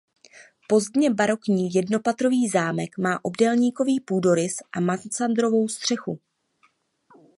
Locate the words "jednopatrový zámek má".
1.73-3.25